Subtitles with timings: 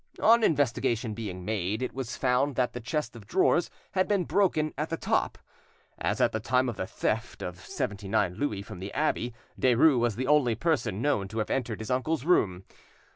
[0.19, 4.73] On investigation being made, it was found that the chest of drawers had been broken
[4.75, 5.37] at the top.
[5.99, 9.35] As at the time of the theft of the seventy nine Louis from the abbe,
[9.59, 12.63] Derues was the only person known to have entered his uncle's room.